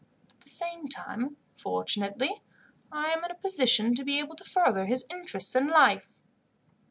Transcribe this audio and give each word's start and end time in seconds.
At 0.31 0.39
the 0.39 0.49
same 0.49 0.87
time, 0.87 1.37
fortunately, 1.55 2.31
I 2.91 3.09
am 3.09 3.23
in 3.23 3.29
a 3.29 3.35
position 3.35 3.93
to 3.93 4.03
be 4.03 4.17
able 4.17 4.33
to 4.37 4.43
further 4.43 4.87
his 4.87 5.05
interests 5.11 5.55
in 5.55 5.67
life. 5.67 6.11